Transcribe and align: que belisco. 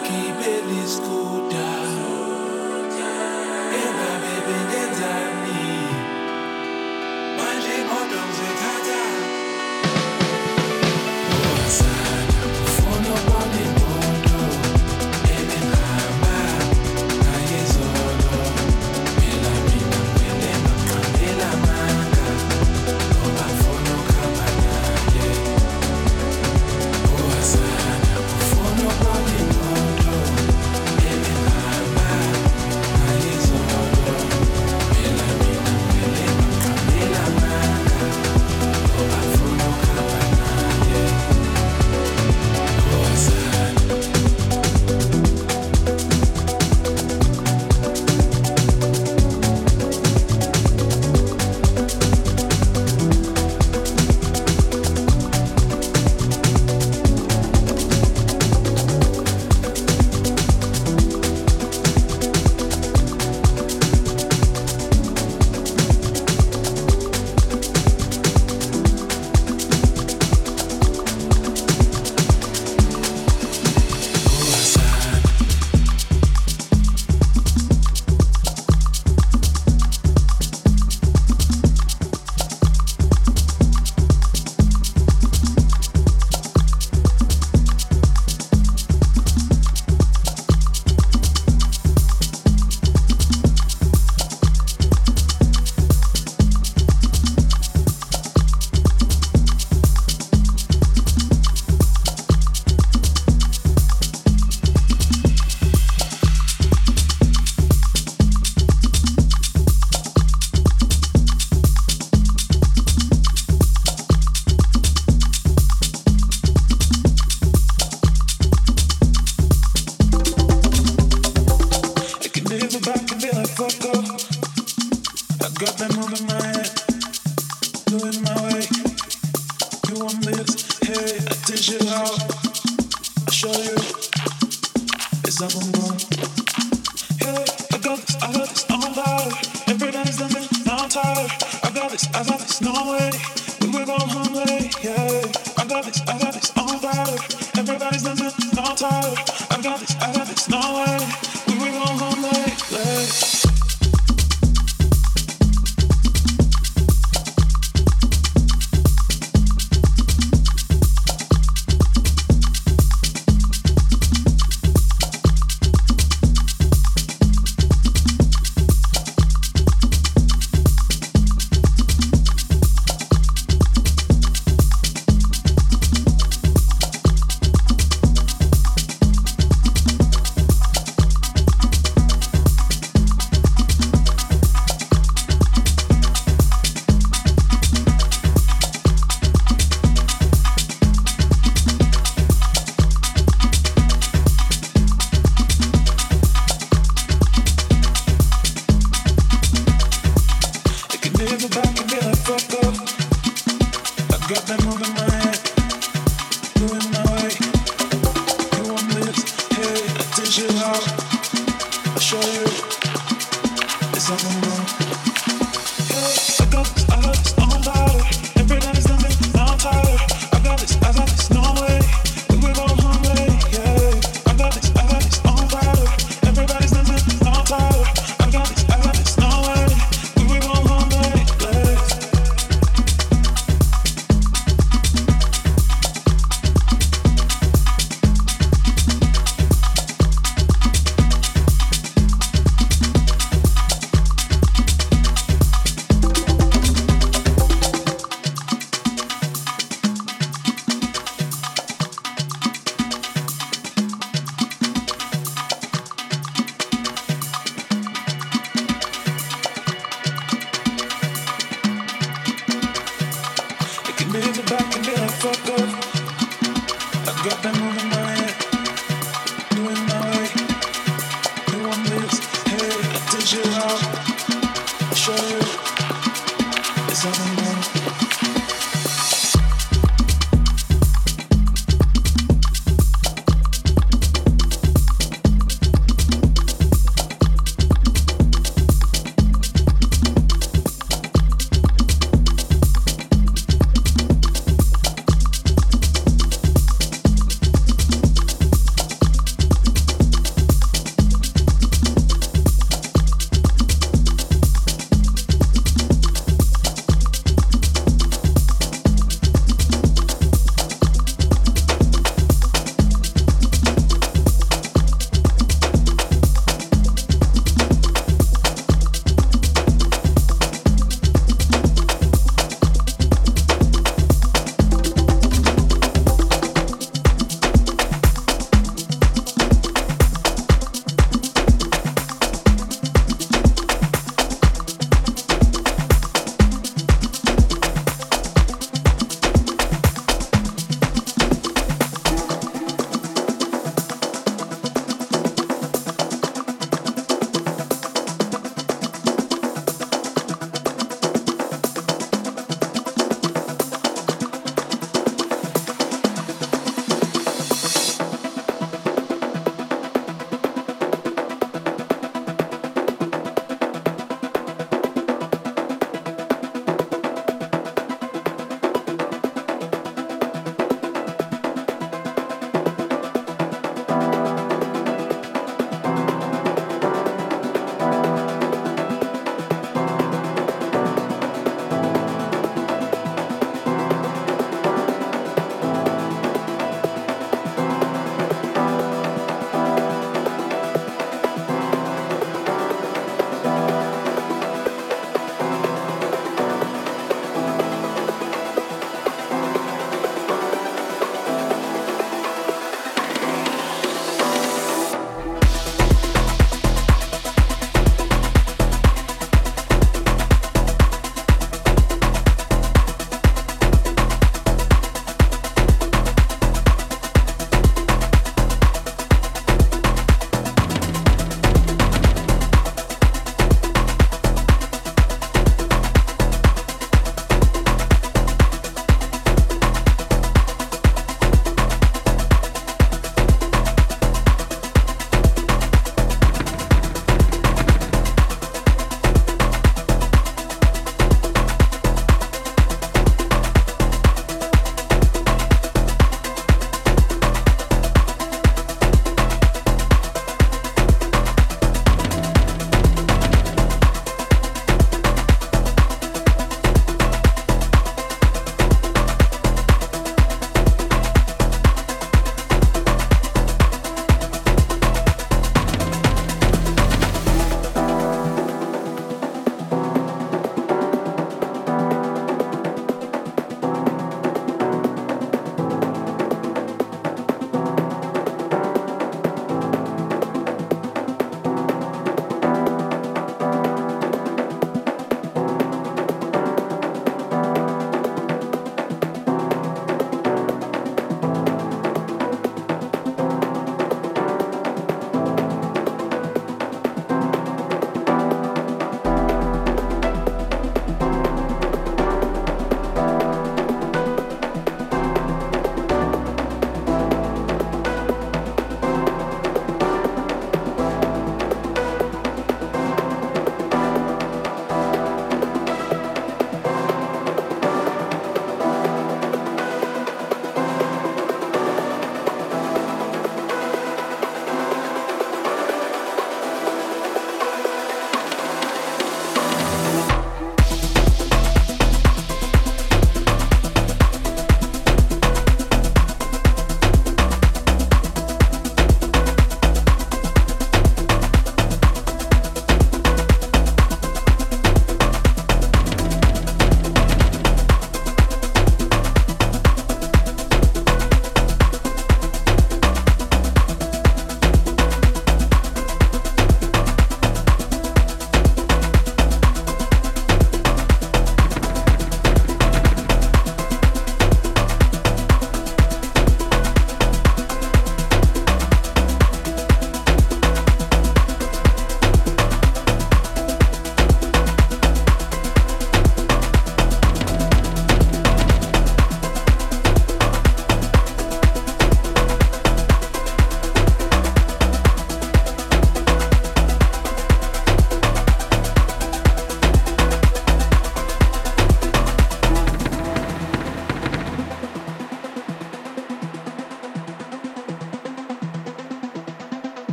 que 0.00 0.32
belisco. 0.38 1.27